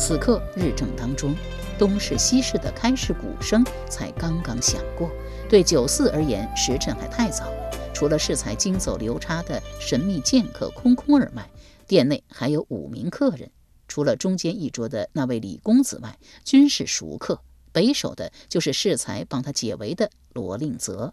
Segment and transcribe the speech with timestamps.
[0.00, 1.36] 此刻日正当中，
[1.78, 5.10] 东市西市的开市鼓声才刚刚响过。
[5.46, 7.52] 对九四而言，时辰还太早。
[7.92, 11.46] 除了适才经走流差的神秘剑客空空而外，
[11.86, 13.50] 店内还有五名客人。
[13.86, 17.42] 除了中间一桌的那位李公子外，均是熟客。
[17.70, 21.12] 北首的就是适才帮他解围的罗令泽。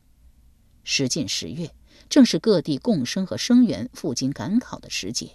[0.86, 1.72] 时近十月，
[2.08, 5.32] 正是各地贡生和生员赴京赶考的时节。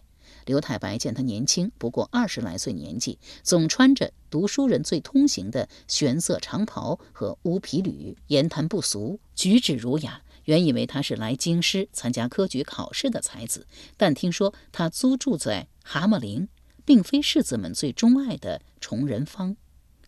[0.47, 10.23] 刘太白见他年轻，不过二十来岁年纪，总穿着读书人最通行的玄色长袍和乌皮履，言谈不俗，举止儒雅。
[10.47, 13.65] 原以为他是来京师参加科举考试的才子，
[13.97, 16.49] 但听说他租住在蛤蟆陵，
[16.85, 19.57] 并非世子们最钟爱的崇仁坊，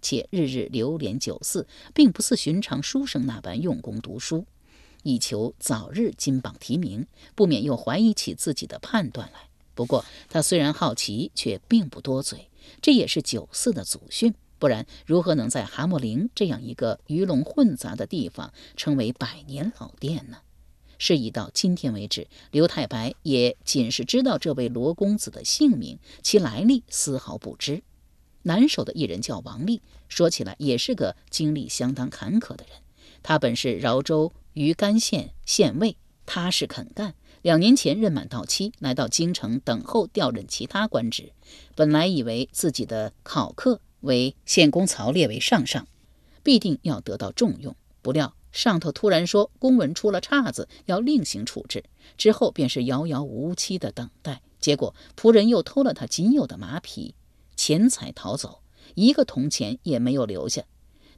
[0.02, 4.44] 且日日流连酒肆，并不似寻常书生那般用功读书，
[5.04, 9.53] 以求早日金榜题名，不免又怀疑起自己的判断来。
[9.75, 12.48] 不过，他虽然好奇，却并不多嘴。
[12.80, 20.39] 这也是九四的祖训，不然如何能在蛤蟆陵这样一个鱼龙混杂的地方称为百年老店呢？
[20.97, 27.82] 事已到今天为止，刘太白也仅是知道这位罗公子的姓名，其来历丝毫不知。
[28.43, 32.77] 南首的一人叫王立，说起来也是个经历相当坎坷的人。
[33.22, 35.97] 他本是饶州余干县县尉，
[36.27, 37.15] 踏实肯干。
[37.44, 41.32] 两年前任满到期，来到京城等候调任其他官职。
[41.75, 45.87] 本来以为自己的考课为县公曹列为上上，
[46.43, 47.77] 必定要得到重用。
[48.00, 51.84] 不料上头突然说公文出了岔子，要另行处置。
[52.16, 54.41] 之后便是遥遥无期的等待。
[54.59, 57.15] 结果仆人又偷了他仅有的马匹、
[57.56, 58.60] 钱财逃走，
[58.94, 60.65] 一个铜钱也没有留下。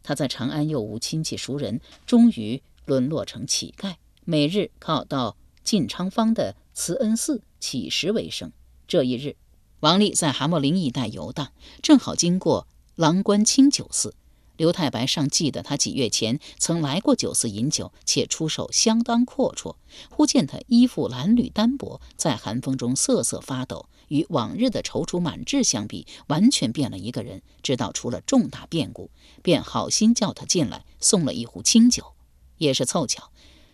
[0.02, 3.94] 他在长安又无亲戚熟人，终于沦落成乞丐，
[4.24, 5.36] 每日靠到。
[5.66, 8.52] 晋昌坊的慈恩寺乞食为生。
[8.86, 9.34] 这一日，
[9.80, 11.50] 王丽在蛤蟆陵一带游荡，
[11.82, 14.14] 正好经过郎官清酒肆。
[14.56, 19.74] 刘太白尚记得他几月前曾来过酒肆饮酒，且出手相当阔绰。
[20.08, 27.42] 忽见他衣服褴褛单薄，在寒风中瑟瑟发抖，与往日的踌躇满志相比，完全变了一个人。
[27.64, 29.10] 知道出了重大变故，
[29.42, 32.14] 便好心叫他进来，送了一壶清酒。
[32.56, 33.32] 也是凑巧，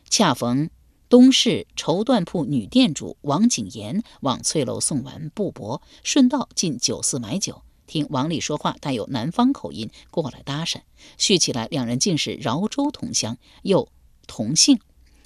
[0.08, 0.70] 恰逢。
[1.12, 10.80] 东市绸缎铺女店主王景言往翠楼送完布帛，顺道进酒肆买酒，听王丽说话带有南方口音，过来搭讪。
[11.18, 13.88] 叙起来，两人竟是饶州同乡，又
[14.26, 14.80] 同姓。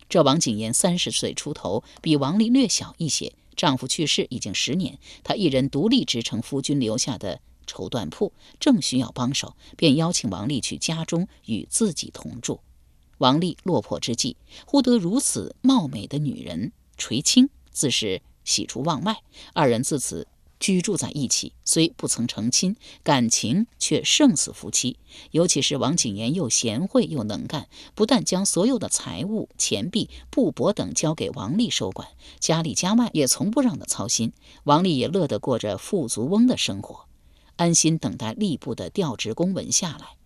[0.08, 3.32] 这王景言三十岁出头，比王丽略小一些。
[3.54, 12.58] 丈夫去世已经十年，她一人独立支撑夫君留下的绸缎铺，正需要帮手，便邀请王丽去家中与自己同住。
[13.18, 19.22] 王丽落魄之际，忽得如此貌美的女人垂青，自是喜出望外。
[19.54, 20.26] 二人自此
[20.58, 24.98] 居住在一起，虽不曾成亲，感情却胜似夫妻。
[25.30, 34.32] 尤其是王景言又贤惠又能干，不但将所有的财物、钱币、布帛等交给王丽收管，家里家外也从不让他操心。
[34.64, 37.06] 王丽也乐得过着富足翁的生活，
[37.56, 40.16] 安心等待吏部的调职公文下来。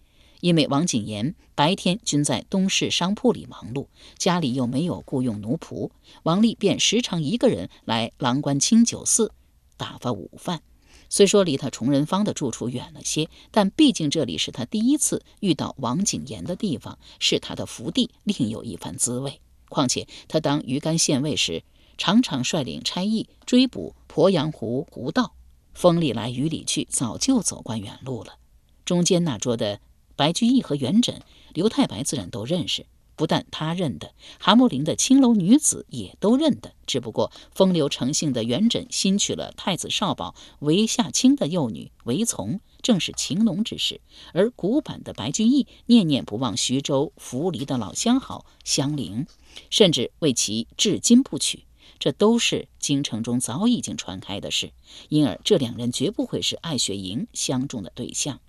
[0.40, 5.90] 因为王景言白天均在东市商铺里忙碌，家里又没有雇佣奴仆，
[6.22, 9.32] 王丽便时常一个人来郎官清酒肆
[9.76, 10.62] 打发午饭。
[11.08, 19.40] 虽说离他崇仁坊的住处远了些，但毕竟这里是他第一次遇到王景言的地方，是他的福地，另有一番滋味。
[19.68, 21.64] 况且他当鱼干县尉时，
[21.98, 25.34] 常常率领差役追捕鄱阳湖湖盗，
[25.74, 28.36] 风里来雨里去，早就走惯远路了。
[28.84, 29.80] 中间那桌的。
[30.20, 31.14] 白居易和元稹、
[31.54, 32.84] 刘太白自然都认识，
[33.16, 36.74] 不但他认得，蛤蟆陵的青楼女子也都认得。
[36.86, 44.00] 只不过风流成性的元稹新娶了太子少保韦夏卿的幼女韦从，正是情浓之事；
[44.34, 49.24] 而古板的白居易念念不忘徐州扶离的老相好香菱，
[49.70, 51.64] 甚至为其至今不娶。
[51.98, 54.72] 这都是京城中早已经传开的事，
[55.08, 58.40] 因而这两人绝不会是艾雪莹相中的对象。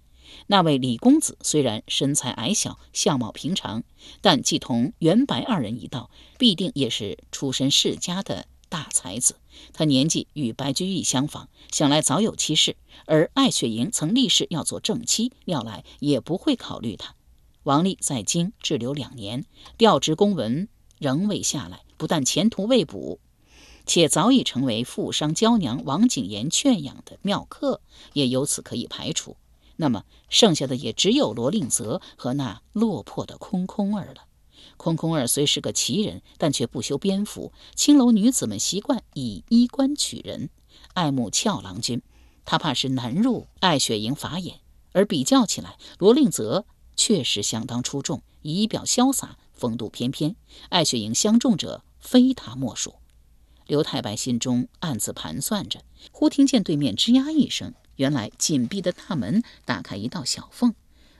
[0.47, 3.83] 那位李公子虽然身材矮小，相貌平常，
[4.21, 9.35] 但既同袁白二人一道，必定也是出身世家的大才子。
[9.73, 12.75] 他年纪与白居易相仿，想来早有妻室。
[13.05, 17.15] 而艾雪莹曾立誓要做正妻，料来也不会考虑他。
[17.63, 19.45] 王丽在京滞留两年，
[19.77, 20.67] 调职公文
[20.97, 23.19] 仍未下来，不但前途未卜，
[23.85, 27.81] 且早已成为富商娇娘王景言圈养的妙客，
[28.13, 29.37] 也由此可以排除。
[29.77, 34.25] 那么剩下的也只有罗令泽和那落魄的空空儿了。
[34.77, 37.51] 空空儿虽是个奇人，但却不修边幅。
[37.75, 40.49] 青楼女子们习惯以衣冠取人，
[40.93, 42.01] 爱慕俏郎君，
[42.45, 44.59] 他怕是难入艾雪莹法眼。
[44.93, 46.65] 而比较起来，罗令泽
[46.95, 50.35] 确实相当出众，仪表潇洒，风度翩翩。
[50.69, 52.95] 艾雪莹相中者非他莫属。
[53.67, 55.81] 刘太白心中暗自盘算着，
[56.11, 57.73] 忽听见对面吱呀一声。
[57.95, 60.73] 原来紧闭的大门打开一道小缝，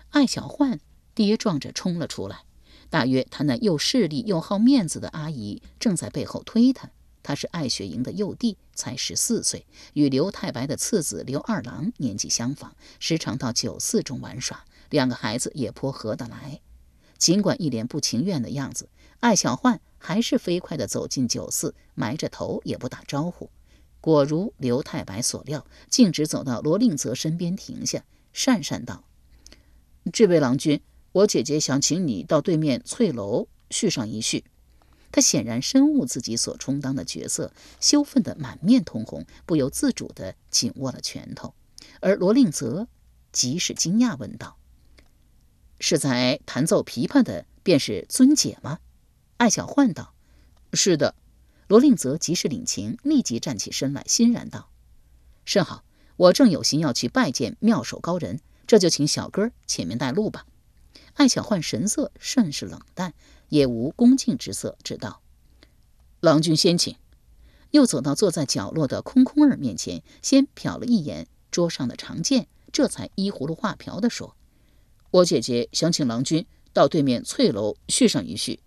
[0.09, 0.79] 艾小焕
[1.13, 2.43] 跌撞着冲了出来。
[2.89, 6.89] 大约他那又势利又好面子的阿姨正在背后推他。
[7.23, 16.61] 他是艾雪莹的幼弟，才十四岁，与刘太白的次子刘二郎年纪相仿，时常到酒肆中玩耍，两个孩子也颇合得来。
[17.19, 18.89] 尽管一脸不情愿的样子，
[19.19, 23.51] 艾小焕还是飞快地走进酒肆，埋着头也不打招呼。
[24.01, 28.03] 果如刘太白所料，径直走到罗令泽身边停下，
[28.33, 29.05] 讪讪道
[30.11, 30.81] ：“这位郎君，
[31.11, 34.43] 我姐姐想请你到对面翠楼叙上一叙。”
[35.13, 41.53] 他显然深悟自己所充当的角色，羞愤得满面通红，不由自主地紧握了拳头。
[41.99, 42.87] 而罗令泽
[43.31, 44.57] 即是惊讶，问道
[45.79, 48.79] ：“是在弹奏琵琶的，便是尊姐吗？”
[49.37, 50.15] 艾小焕道
[50.73, 51.13] ：“是的。”
[51.71, 54.69] 罗令泽及时领情，立即站起身来，欣然道
[55.45, 55.85] ：“甚好，
[56.17, 60.45] 我正有心要去拜见妙手高人，这就请小哥前面带路吧。”
[61.15, 63.13] 艾小焕神色甚是冷淡，
[63.47, 65.21] 也无恭敬之色，只道
[66.19, 66.97] ：“郎君先请。”
[67.71, 74.35] 又走到坐在角落的空空儿面前，先瞟了一眼桌上的长剑，这才依葫芦画瓢地说
[75.11, 78.59] ：“我姐姐想请郎君到对面翠楼叙上一叙。”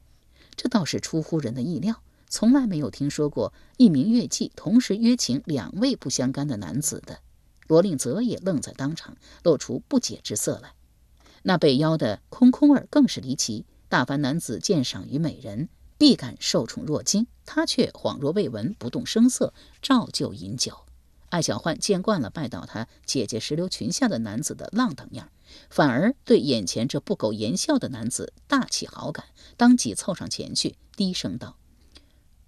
[0.56, 2.00] 这倒是出乎人的意料。
[2.34, 7.20] 从来没有听说过一名乐伎同时约请两位不相干的男子的。
[7.68, 10.72] 罗令泽也愣在当场，露出不解之色来。
[11.44, 13.64] 那被邀的空空儿更是离奇。
[13.88, 20.78] 大凡男子鉴赏于美人，必感受宠若惊，他却恍若未闻，不动声色，照旧饮酒。
[21.28, 25.28] 艾小焕见惯了拜倒他姐姐石榴裙下的男子的浪荡样，
[25.70, 29.26] 反而对眼前这不苟言笑的男子大起好感，
[29.56, 31.54] 当即凑上前去，低声道。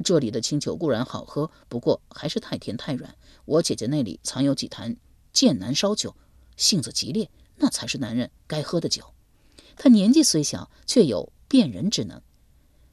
[0.07, 3.17] 这里的清酒固然好喝，不过还是太甜太软。
[3.45, 4.97] 我姐姐那里藏有几坛
[5.33, 6.15] 剑南烧酒，
[6.57, 9.13] 性子极烈，那才是男人该喝的酒。
[9.77, 12.23] 他年纪虽小，却有辨人之能。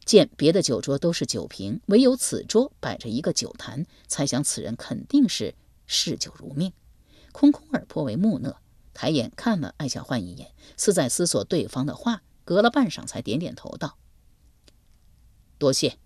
[0.04, 5.54] 见别的酒桌都是酒瓶，唯有此桌摆着一个酒坛，猜想此人肯定是
[5.86, 6.74] 嗜酒如命。
[7.31, 8.57] 空空儿颇为木讷，
[8.92, 13.99] 抬眼看了艾小焕一眼，似在思索对方的话，隔了半晌才点点头道
[15.59, 15.99] ：“多谢。”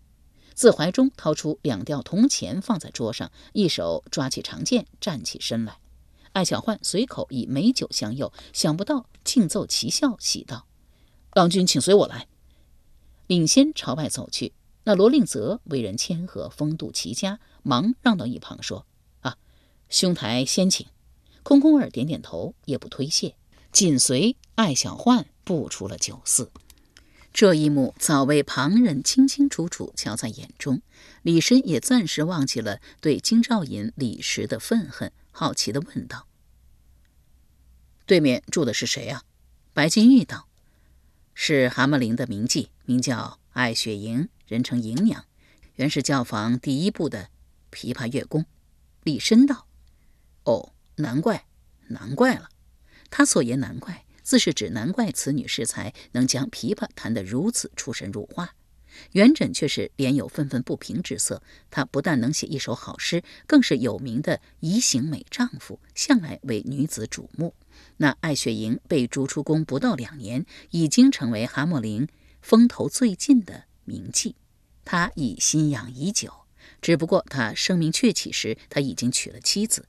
[0.57, 5.77] 自怀中掏出两吊铜钱放在桌上，一手抓起长剑，站起身来。
[6.33, 10.65] 艾小焕随口以美酒相诱，想不到竟奏奇效，喜道
[11.35, 12.27] ：“郎君，请随我来。”
[13.27, 14.53] 领先朝外走去。
[14.85, 18.87] 那罗令泽为人谦和，风度奇佳，忙让到一旁说
[19.21, 19.37] ：“啊，
[19.89, 20.87] 兄台先请。”
[21.43, 23.35] 空空儿点点头，也不推卸，
[23.71, 26.49] 紧随艾小焕步出了酒肆。
[27.37, 30.81] 这一幕早被旁人清清楚楚瞧在眼中，
[31.21, 36.25] 李绅也暂时忘记了对京兆尹李时的愤恨，好奇地问道
[38.07, 39.21] ：“对面住的是谁啊？”
[39.71, 40.47] 白金玉道
[41.35, 45.23] ：“是蛤蟆陵的名妓，名叫艾雪莹，人称莹娘，
[45.75, 47.29] 原是教坊第一部的
[47.71, 48.47] 琵琶乐工。”
[49.05, 49.67] 李绅道
[50.45, 51.45] ：“哦，难怪，
[51.89, 52.49] 难怪了。
[53.11, 58.55] 他所言难怪。”自是指难怪此女适才能将琵琶弹得如此出神入化，
[59.13, 61.41] 元稹却是脸有愤愤不平之色。
[61.71, 67.55] 他不但能写一首好诗，更是有名的仪行美丈夫，向来为女子瞩目。
[67.95, 72.09] 那艾雪莹被逐出宫不到两年，已经成为蛤蟆陵
[72.41, 74.33] 风头最近的名妓。
[74.83, 76.33] 他已心痒已久，
[76.81, 79.87] 只不过他声名鹊起时，他已经娶了妻子，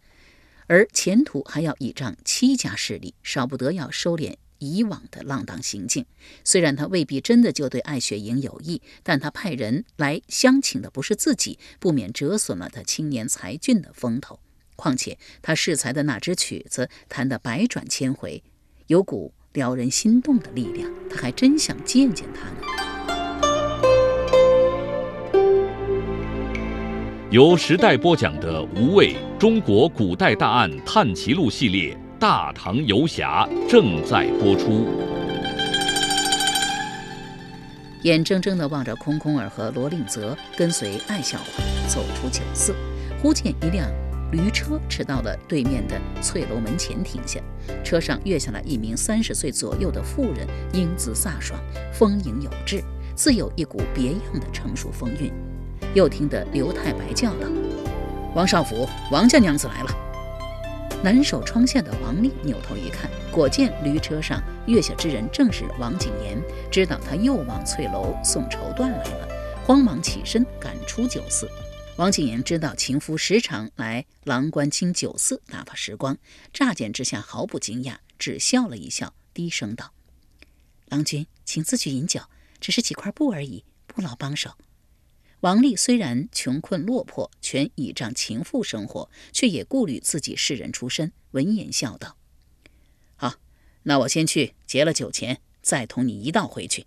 [0.68, 6.04] 而前途还要倚仗戚家势力，少不得要收敛以往的浪荡行径。
[6.44, 14.38] 虽然他未必真的就对艾雪莹有意，但他派人来相请的不是自己，不免折损了他青年才俊的风头。
[14.76, 18.44] 况且他适才的那支曲子弹得百转千回，
[18.86, 22.87] 有股撩人心动的力量，他还真想见见他呢。
[27.30, 34.86] 由时代播讲的《无畏中国古代大案探奇录》系列《大唐游侠》正在播出。
[38.04, 42.74] 眼睁睁地望着空空儿和罗令泽跟随艾小环走出酒肆，
[43.20, 43.86] 忽见一辆
[44.32, 47.38] 驴车驰到了对面的翠楼门前停下，
[47.84, 51.60] 车上跃下来一名三十岁左右的妇人，英姿飒爽，
[51.92, 52.82] 丰盈有致，
[53.14, 55.30] 自有一股别样的成熟风韵。
[55.94, 57.46] 又听得刘太白叫道
[58.34, 59.90] ：“王少府，王家娘子来了。”
[61.02, 66.42] 南守窗下的王丽扭头一看，果见驴车上月下之人正是王景言，
[66.72, 69.28] 知道他又往翠楼送绸缎来了，
[69.64, 71.48] 慌忙起身赶出酒肆。
[71.96, 76.18] 王景言知道情夫时常来郎官清酒肆打发时光，
[76.52, 79.92] 乍见之下毫不惊讶，只笑了一笑，低声道
[80.90, 82.20] ：“郎君，请自去饮酒，
[82.60, 84.50] 只是几块布而已，不劳帮手。”
[85.40, 92.16] 王丽虽然穷困落魄，全倚仗情妇生活，却也顾虑自己世人出身，闻言笑道
[93.14, 93.34] ：“好，
[93.84, 96.86] 那我先去结了酒钱，再同你一道回去。”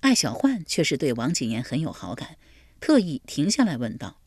[0.00, 2.36] 艾小焕却是对王景言很有好感，
[2.78, 4.20] 特意停下来问道：“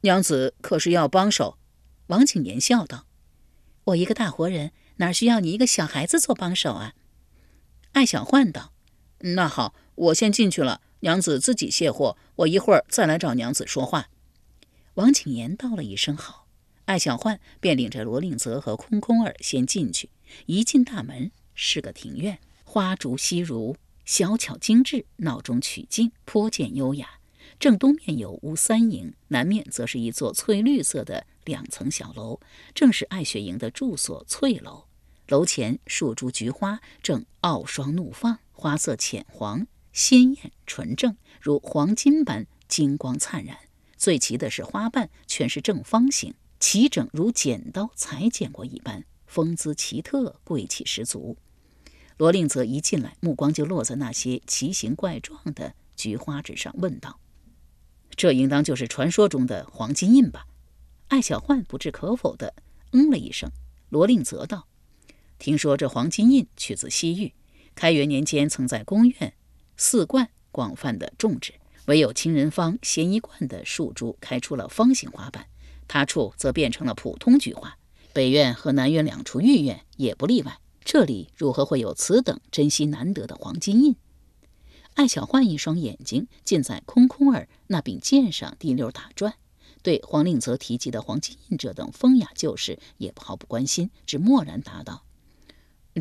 [0.00, 1.58] 娘子可是要帮手？”
[2.08, 3.06] 王景言笑道
[3.84, 6.94] ：“我一个大活人，哪需要你一个小孩子做帮手啊？”
[7.92, 8.72] 艾小焕道
[9.36, 14.08] ：“那好，我先进去了。”娘子自己卸货，我一会儿再来找娘子说话。
[14.94, 16.46] 王景言道了一声好，
[16.84, 20.10] 艾小焕便领着罗令泽和空空儿先进去。
[20.46, 27.18] 一进大门，是个庭院，花烛悉如，小巧精致，闹中取静，颇见优雅。
[27.58, 32.38] 正东面有屋三营，南面则是一座翠绿色的两层小楼，
[32.72, 34.84] 正是艾雪莹的住所翠楼。
[35.26, 39.66] 楼前数株菊花正傲霜怒放，花色浅黄。
[39.92, 43.56] 鲜艳纯正，如黄金般金光灿然。
[43.96, 51.36] 最奇的是花瓣全是正方形，齐整如剪刀裁剪过一般，风姿奇特，贵气十足。
[52.16, 57.20] 罗令则一进来，目光就落在那些奇形怪状的菊花纸上，问道
[58.16, 60.46] ：“这应当就是传说中的黄金印吧？”
[61.08, 62.54] 艾小焕不置可否的
[62.92, 63.50] 嗯了一声。
[63.88, 64.66] 罗令则道
[65.38, 67.34] ：“听说这黄金印取自西域，
[67.74, 69.34] 开元年间曾在宫院。”
[69.84, 71.54] 四冠广泛的种植，
[71.86, 75.48] 唯有清人坊咸一冠的树株开出了方形花瓣，
[75.88, 77.76] 他处则变成了普通菊花。
[78.12, 80.60] 北院和南院两处御院也不例外。
[80.84, 83.96] 这里如何会有此等珍稀难得的黄金印？
[84.94, 89.34] 艾小焕一双眼睛尽在空空儿那柄剑上滴溜打转，
[89.82, 95.02] 对黄令泽提及的黄金印这等风雅旧事也毫不关心，只默然答道：“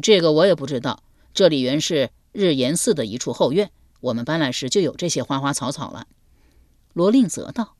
[0.03, 1.01] 这个我也不知道。
[1.33, 6.07] 这里原是……”日岩寺的一处后院，我们搬来时就有这些花花草草了。
[6.93, 7.75] 罗令泽道：“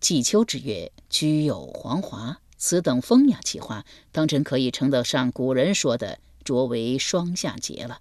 [0.00, 8.00] 季秋之月，居有黄华，此等风雅奇花，当真可以称得上古人说的卓为双夏节了。”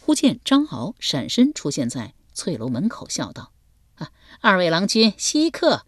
[0.00, 3.52] 忽见张敖闪身出现在翠楼门口，笑道
[3.96, 4.10] ：“啊，
[4.40, 5.86] 二位郎君稀客。”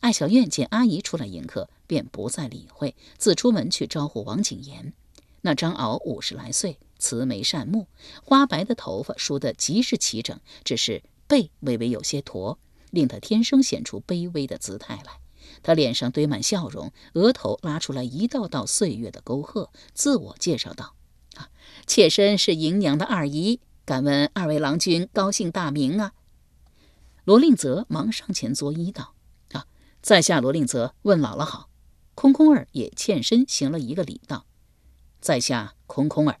[0.00, 4.92] 艾小院见阿姨出来迎客，便不再理会，自出门去招呼王景言。
[5.40, 6.78] 那张敖五十来岁。
[6.98, 7.86] 慈眉善目，
[8.22, 12.58] 花白的头发梳得极是齐整，只是背微微有些驼，
[12.90, 15.20] 令他天生显出卑微的姿态来。
[15.62, 20.94] 他脸上堆满笑容，额头拉出来一道道岁月的沟壑，自我介绍道
[21.36, 21.48] ：“啊，
[21.86, 26.12] 妾身是迎娘的二姨，敢问二位郎君高姓大名啊？”
[27.24, 29.14] 罗令泽忙上前作揖道
[29.52, 29.66] ：“啊，
[30.00, 31.68] 在下罗令泽，问姥姥好。”
[32.14, 34.44] 空空儿也欠身行了一个礼道
[35.20, 36.40] ：“在下空空儿。”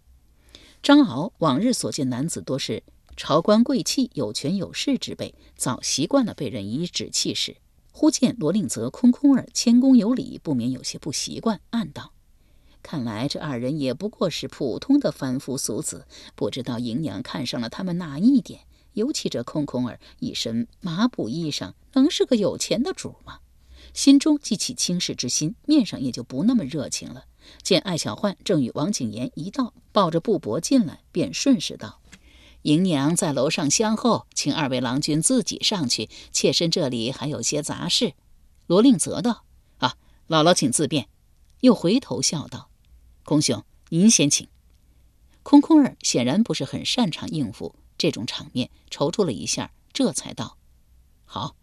[0.88, 2.82] 张敖往日所见男子多是
[3.14, 7.58] 朝官贵戚、有权有势之辈，早习惯了被人颐指气使。
[7.92, 12.12] 忽见罗令泽空空儿谦恭有礼，不免有些不习惯，暗道：
[12.82, 18.60] 看来这二人也不过是普通的凡夫俗子，不知道姨娘看上了他们哪一点。
[18.94, 23.40] 尤其这空空儿一身麻布衣裳，能是个有钱的主吗？
[23.98, 27.24] 心中既起轻视之心，面上也就不那么热情了。
[27.64, 32.00] 见艾小焕正与王景言一道抱着布帛进来，便顺势道
[32.62, 38.12] ：“姨娘在楼上相候，请二位郎君自己上去，妾身这里还有些杂事。
[38.68, 39.44] 罗令泽道
[39.78, 39.96] ：“啊，
[40.28, 41.08] 姥姥请自便。”
[41.62, 42.70] 又回头笑道
[43.26, 44.46] ：“空兄，您先请。”
[45.42, 50.56] 空空儿显然不是很擅长应付这种场面，踌躇了一下，这才道
[51.26, 51.56] ：“好。”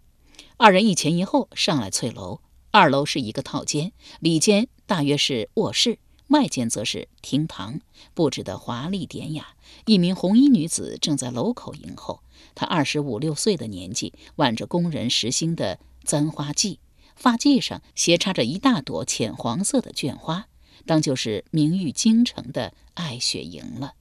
[0.57, 2.39] 二人一前一后上来翠楼。
[2.71, 7.81] 二楼是一个套间，里间大约是卧室，外间则是厅堂，
[8.13, 9.55] 布置得华丽典雅。
[9.85, 12.21] 一名红衣女子正在楼口迎候，
[12.53, 16.77] 她二十五六岁的年纪，挽着工人实心的簪花髻，
[17.17, 20.47] 发髻上斜插着一大朵浅黄色的绢花，
[20.85, 23.95] 当就是名誉京城的艾雪莹了。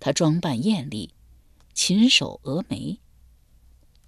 [0.00, 1.10] 她装扮艳丽，
[1.74, 2.98] 琴手蛾眉，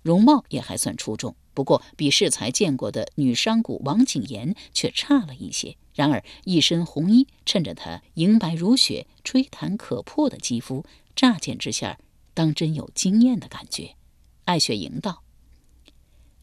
[0.03, 1.37] 容貌也还算出众。
[1.59, 5.77] 不过，比适才见过的女商贾王景言却差了一些。
[5.93, 10.85] 然而，一身红衣，衬着她莹白如雪、吹弹可破的肌肤，
[11.17, 11.99] 乍见之下，
[12.33, 13.97] 当真有惊艳的感觉。
[14.45, 15.25] 艾雪莹道：“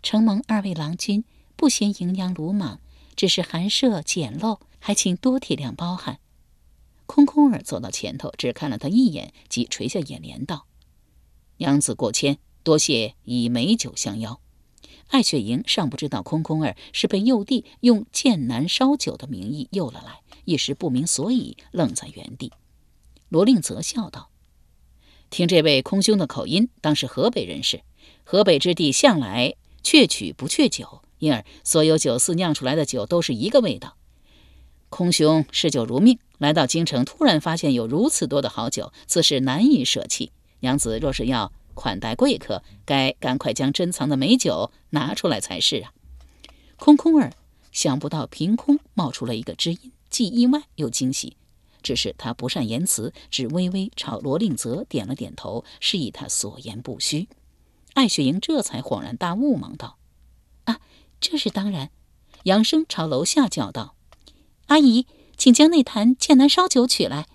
[0.03, 1.23] 承蒙二位郎君
[1.55, 2.81] 不嫌营养鲁莽，
[3.15, 6.19] 只是寒舍简陋，还请多体谅包涵。”
[7.07, 10.65] 空空儿走到前头，只看了他一眼，即垂下眼帘道
[11.59, 14.37] ：“娘子过谦，多谢以美酒相邀。”
[15.07, 22.51] 艾雪莹尚不知道空空儿是被幼弟用剑南烧酒的名义诱了来，一时不明所以，愣在原地。
[23.29, 24.29] 罗令泽笑道
[25.29, 27.81] ：“听这位空兄的口音，当是河北人士。
[28.23, 33.97] 河北之地向来确曲不确酒，因而所有酒肆酿出来的酒都是一个味道。
[34.89, 40.31] 空兄嗜酒如命，来到京城，突然发现有如此多的好酒，自是难以舍弃。
[40.61, 45.93] 娘子若是要……”款待贵客，该赶快将珍藏的美酒拿出来才是啊！
[46.77, 47.31] 空空儿
[47.71, 51.37] 想不到凭空冒出了一个知音，既意外又惊喜。
[51.83, 57.27] 只是他不善言辞，只微微朝罗令泽点了点头，示意他所言不虚。
[57.93, 59.97] 艾雪莹这才恍然大悟，忙道
[60.65, 60.79] ：“啊，
[61.19, 61.91] 这是当然。”
[62.45, 63.95] 杨生朝楼下叫道
[64.67, 65.05] ：“阿姨，
[65.37, 67.27] 请将那坛剑南烧酒取来。”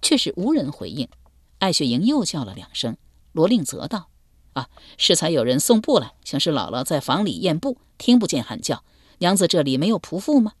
[0.00, 1.08] 却是无人回应。
[1.58, 2.96] 艾雪莹又叫了两声。
[3.32, 4.08] 罗令泽道
[4.54, 8.84] ：“啊，适才有人送布来，想是姥姥在房里验布，听不见喊叫。
[9.18, 10.52] 娘子这里没有仆妇吗？”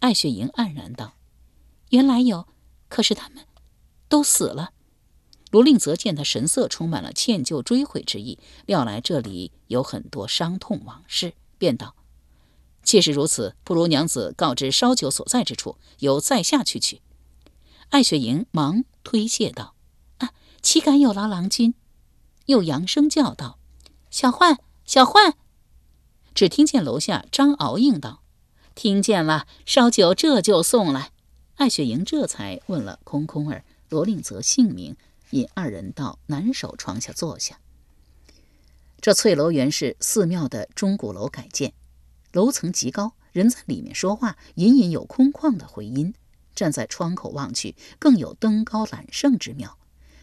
[0.00, 1.14] 艾雪莹黯然道
[1.90, 2.46] ：“原来有，
[2.88, 3.44] 可是他们
[4.08, 4.70] 都死了。”
[5.50, 11.94] 罗令泽见他神色充满了歉疚追悔之意，料来这里有很多伤痛往事，便道
[12.82, 17.00] ：“既是如此，不如娘子告知烧酒所在之处，由在下去取。”
[17.90, 19.76] 艾雪莹忙推谢道
[20.18, 21.74] ：“啊，岂敢有劳郎君？”
[22.46, 23.58] 又扬声叫道
[24.10, 25.34] ：“小焕，小焕！”
[26.34, 28.22] 只听见楼下张敖应道
[28.74, 31.12] ：“听见了，烧酒这就送来。”
[31.56, 34.96] 艾雪莹这才问了空空儿、罗令泽姓名，
[35.30, 37.60] 引二人到南首床下坐下。
[39.00, 41.72] 这翠楼原是寺庙的钟鼓楼改建，
[42.32, 46.14] 楼层极高，人在里面说话，隐隐有空旷的回音。
[46.54, 49.78] 站在窗口望去，更有登高揽胜之妙。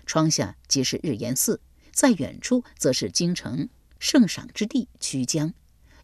[0.05, 1.61] 窗下即是日岩寺。
[1.91, 5.53] 在远处，则是京城圣赏之地曲江，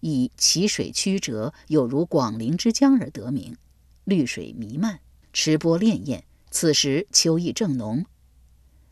[0.02, 3.58] 以奇水曲折，有如广陵之江而得名。
[4.04, 5.00] 绿水弥漫，
[5.34, 6.22] 池波潋滟。
[6.50, 8.06] 此时秋意正浓，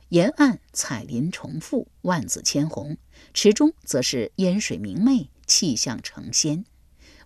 [0.10, 2.98] 沿岸彩林重复，万紫千红。
[3.34, 6.66] 池中则是烟水明媚，气象成仙。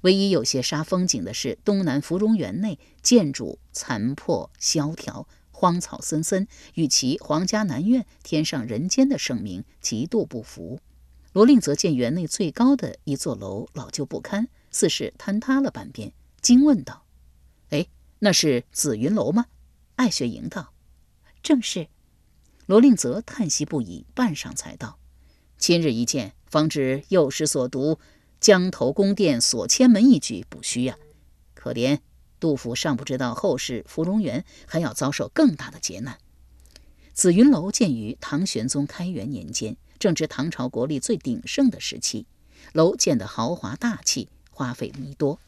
[0.01, 5.27] 唯一有些煞风景的是，东南芙蓉园内建筑残破萧条。
[5.59, 10.79] 荒草森森，与其皇家南苑天上人间的盛名极度不符。
[11.33, 17.03] 罗令则见园内最高的一座楼老旧不堪，似是坍塌了半边，惊问道
[17.71, 17.87] ：“哎，
[18.19, 19.47] 那是紫云楼吗？”
[19.97, 20.71] 艾雪莹道
[21.43, 21.89] ：“正是。”
[22.65, 24.97] 罗令则叹息不已，半晌才道
[25.59, 27.99] ：“今日一见，方知幼时所读
[28.39, 30.97] 江头宫殿锁千门一句不虚呀。
[31.53, 31.99] 可怜。”
[32.39, 36.17] 杜甫尚不知道后世芙蓉园还要遭受更大的劫难。
[37.13, 42.25] 紫云楼建于唐玄宗开元年间，正值唐朝国力最鼎盛的时期，
[42.71, 45.39] 楼建得豪华大气，花费弥多。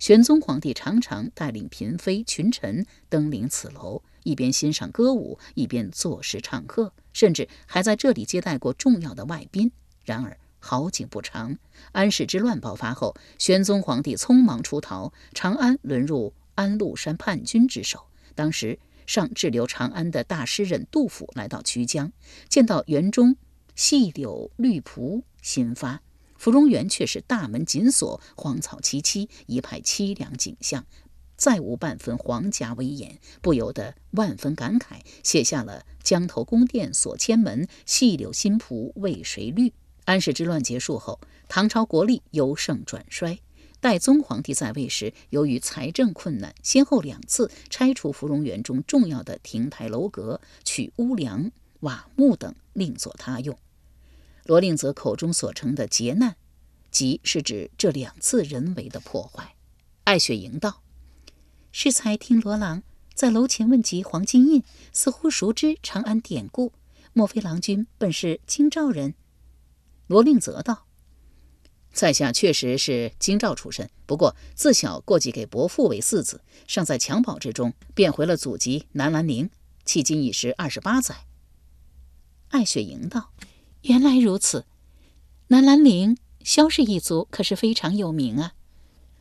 [0.00, 9.70] 玄宗皇帝常常带领嫔妃群臣登临此楼，一边欣赏歌舞，一边作诗唱和，甚至还在这里接待过重要的外宾。
[10.04, 11.56] 然而好景不长，
[11.92, 16.32] 安史之乱爆发后，玄宗皇帝匆忙出逃，长安沦入。
[16.60, 22.12] 安禄山叛军之手，当时上滞留长安的大诗人杜甫来到曲江，
[22.50, 23.36] 见到园中
[23.74, 26.00] 细柳绿蒲，新发；
[26.36, 30.84] 芙蓉园却是大门紧锁，荒草萋萋，一派凄凉景象，
[31.34, 39.72] 再无半分皇家威严，不由得万分感慨，写下了“江头宫殿锁千门，细柳新蒲为谁绿”。
[40.04, 41.18] 安史之乱结束后，
[41.48, 43.38] 唐朝国力由盛转衰。
[43.80, 53.58] 代宗皇帝在位时，由于财政困难，先后两次拆除芙蓉园中重要的亭台楼阁，取屋梁、瓦木等另作他用。
[54.44, 56.36] 罗令泽口中所称的劫难，
[56.90, 59.54] 即是指这两次人为的破坏。
[60.04, 60.82] 艾雪莹道
[61.72, 62.82] ：“适才听罗郎
[63.14, 64.62] 在楼前问及黄金印，
[64.92, 66.74] 似乎熟知长安典故，
[67.14, 69.14] 莫非郎君本是京兆人？”
[70.06, 70.89] 罗令泽道。
[71.92, 79.50] 在下确实是京兆出身，不过自小过继给伯父为四子，尚在襁褓之中，便回了祖籍南兰陵，
[79.84, 81.26] 迄今已是二十八载。
[82.50, 83.30] 艾雪莹道
[83.82, 84.64] ：“原来如此，
[85.48, 88.54] 南兰陵萧氏一族可是非常有名啊。”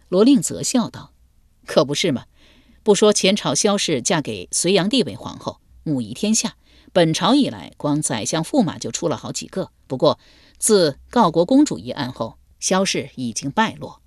[0.10, 1.14] 罗令泽笑道
[1.68, 2.26] ：“可不是嘛！
[2.82, 6.56] 不说前朝萧氏嫁给隋炀帝为皇后，母仪天下，
[6.92, 9.72] 本朝以来，光宰相驸马就出了好几个。
[9.86, 10.18] 不过
[10.58, 14.02] 自告国公主一案后，萧氏已经败落。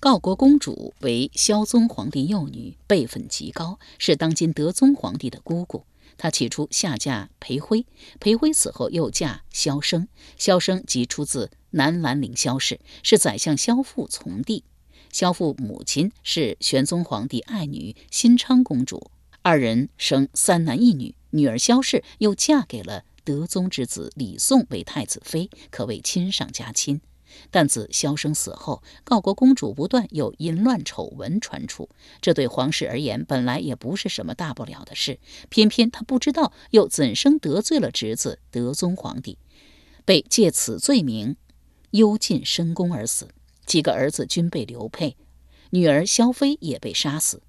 [0.00, 5.84] 告国公主为萧宗皇帝幼女，辈分极高，是当今德宗皇帝的姑姑。
[6.16, 7.84] 她起初下嫁裴辉，
[8.20, 14.64] 裴辉死后又嫁萧生，萧生即出自南兰陵萧氏，是宰相萧父从弟。
[15.12, 19.10] 萧父母亲是玄宗皇帝爱女新昌公主，
[19.42, 21.14] 二人生三男一女。
[21.30, 27.00] 女儿萧氏又嫁给了德宗之子李诵为太子妃，可谓亲上加亲。
[27.50, 31.88] 但自萧生死后，告国公主不断有淫乱丑闻传出，
[32.20, 35.18] 这对皇室而言本来也不是什么大不了的事。
[35.48, 39.38] 偏偏他不知道又怎生得罪了侄子德宗皇帝，
[40.04, 41.36] 被借此罪名
[41.90, 43.28] 幽禁深宫而死。
[43.66, 45.16] 几个儿子均被流配，
[45.70, 47.42] 女儿萧妃也被杀死，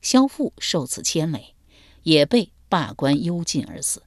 [0.00, 1.54] 萧父受此牵累，
[2.02, 4.02] 也被罢官幽禁而死。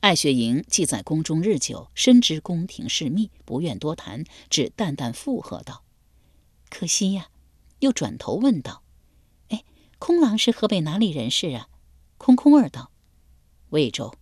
[0.00, 5.84] 艾雪莹既在宫中日久，深知宫廷事密，不愿多谈，只淡淡附和道
[6.70, 7.28] ：“可惜呀。”
[7.80, 8.82] 又转头问道
[9.48, 9.62] ：“哎，
[9.98, 11.68] 空郎是河北哪里人士啊？”
[12.16, 12.90] 空空儿道
[13.70, 14.14] ：“魏州。”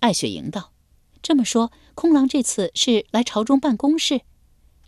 [0.00, 0.72] 艾雪莹道
[1.22, 4.22] ：“这么说，空郎这次是来朝中办公事？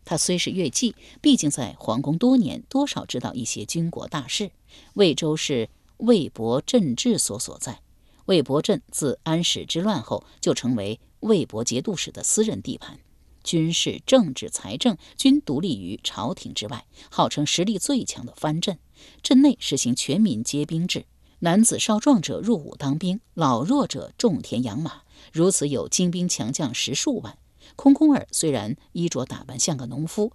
[0.04, 4.50] 他虽是越妓，毕竟在皇宫多年，多少知道一些军国大事。
[4.94, 5.68] 魏州是
[5.98, 7.82] 魏博镇治所所在。”
[8.30, 13.00] 魏博镇自安史之乱后，就成为魏博节度使的私人地盘，
[13.42, 18.78] 军事、政治、财政均独立于朝廷之外，号称实力最强的藩镇。
[19.20, 21.06] 镇内实行全民皆兵制，
[21.40, 27.36] 男子少壮者入伍当兵，老弱者种田养马，如此有精兵强将十数万。
[27.74, 30.30] 空空儿虽然衣着打扮像个农夫，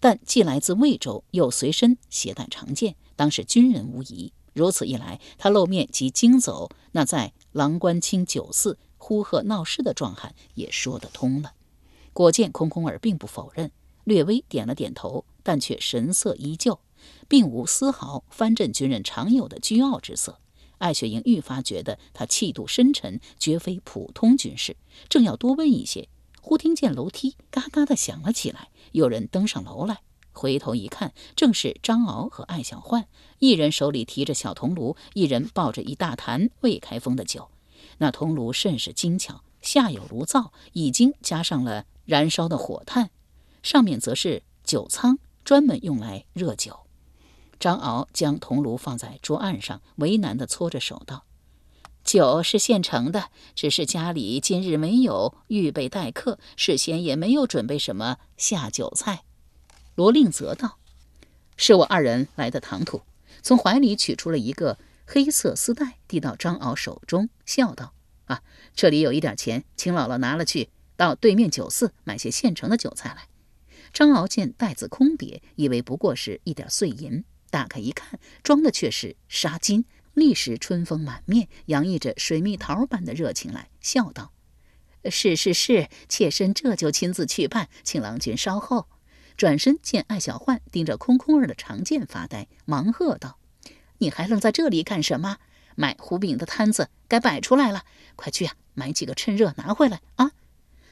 [0.00, 4.32] 但既来自魏州，又随身携带长剑，当是军人无疑。
[4.58, 11.52] 如此一来，他露面即惊走那在郎官清酒肆呼喝闹事的壮汉，也说得通了。
[12.12, 13.70] 果见空空儿并不否认，
[14.02, 16.80] 略微点了点头，但却神色依旧，
[17.28, 20.40] 并无丝毫藩镇军人常有的倨傲之色。
[20.78, 24.76] 艾雪莹愈发觉得他气度深沉，绝非普通军士。
[25.08, 26.08] 正要多问一些，
[26.40, 30.00] 忽听见楼梯嘎嘎地响了起来，有人登上楼来。
[30.32, 33.06] 回头一看，正是张敖和艾小焕，
[33.38, 37.48] 一人手里提着小铜炉，一人抱着一大坛未开封的酒。
[37.98, 43.10] 那铜炉甚是精巧，下有炉灶，已经加上了燃烧的火炭，
[43.62, 46.80] 上面则是酒仓，专门用来热酒。
[47.58, 51.24] 张敖将铜炉放在桌案上，为难地搓着手道
[52.04, 59.24] ：“酒是现成的，只是家里今日没有预备待客，事先也没有准备什么下酒菜。”
[59.98, 60.78] 罗令泽道
[61.58, 63.02] ：“是我二人来的唐突。”
[63.42, 67.94] 从怀里取出了一个黑色丝带，递到张敖手中，笑道
[68.26, 68.40] ：“啊，
[68.76, 73.26] 这里有一点钱，请姥姥拿了去，到对面酒肆买些现成的酒菜来。”
[73.92, 79.82] 张敖见袋子空瘪，以为不过是一点碎银，打开一看，装的却是纱巾，
[80.14, 84.30] 立时春风满面，洋溢着水蜜桃般的热情来，笑道
[85.10, 88.86] ：“是是是，妾身这就亲自去办，请郎君稍后。”
[89.38, 93.38] 转身见艾小焕盯着空空儿的长剑发呆，忙喝道
[93.98, 95.38] ：“你还愣在这里干什么？
[95.76, 97.84] 买胡饼的摊子该摆出来了，
[98.16, 100.32] 快去啊，买几个趁热拿回来啊！”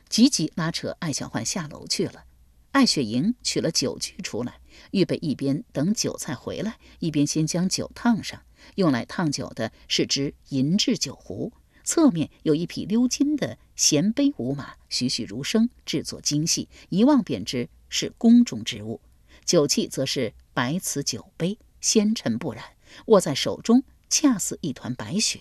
[0.09, 2.23] 急急拉扯艾小焕下楼去了。
[2.71, 4.61] 艾雪莹取了酒具出来，
[4.93, 8.41] 预备一边等酒菜回来，一边先将酒烫上。
[8.77, 17.69] 用来烫酒的是只银制酒壶，侧面有一匹鎏金的衔杯舞马，栩栩如生，制作精细，一望便知。
[17.89, 19.01] 是宫中之物，
[19.45, 22.65] 酒器则是白瓷酒杯，纤尘不染，
[23.07, 25.41] 握在手中恰似一团白雪。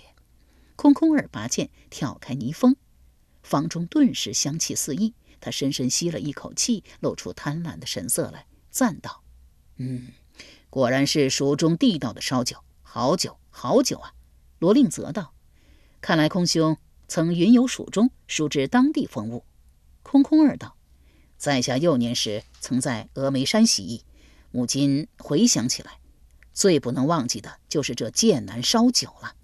[0.76, 2.76] 空空儿拔剑挑开泥封，
[3.42, 5.14] 房中顿时香气四溢。
[5.42, 9.22] 他深深吸了一口气，露出贪婪的神色来，赞道
[9.78, 10.08] ：“嗯，
[10.72, 14.14] 果然是蜀中地道的烧酒，好酒，好酒啊！”
[14.58, 15.34] 罗令泽道
[16.02, 16.78] ：“看来空兄
[17.08, 19.46] 曾云游蜀中，熟知当地风物。”
[20.02, 20.75] 空空儿道
[21.46, 24.02] ：“在下幼年时曾在峨眉山习艺，
[24.50, 26.00] 母今回想起来，
[26.56, 29.36] 最不能忘记的就是这剑南烧酒了。”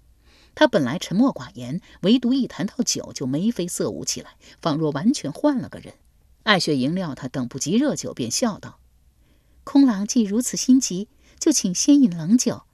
[0.56, 5.94] 他本来沉默寡言，唯独一谈到酒，就眉飞色舞起来，仿若完全换了个人。
[6.42, 8.80] 艾雪莹料他等不及热酒，便笑道
[9.62, 11.06] ：“空郎既如此心急，
[11.38, 12.64] 就请先饮冷酒。”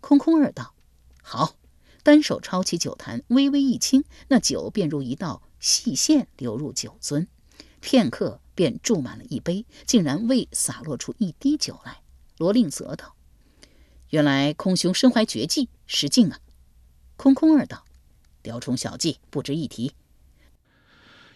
[0.00, 0.72] 空空儿道
[1.20, 1.54] ：“好。”
[2.02, 7.26] 单手抄起酒坛，微微一倾，那酒便如一道细线流入酒樽，
[7.82, 11.98] 片刻便注满了一杯，竟然未洒落出一滴酒来。
[12.38, 13.16] 罗令泽道
[14.10, 16.38] ：“原来空兄身怀绝技，识劲啊！”
[17.16, 17.84] 空空二道
[18.42, 19.92] ：“雕虫小技，不值一提。”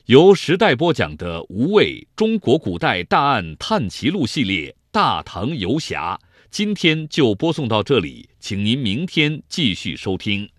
[0.07, 10.50] 由时代播讲的《无畏中国古代大案探奇录》系列《大唐游侠》，今天就播送到这里，请您明天继续收听。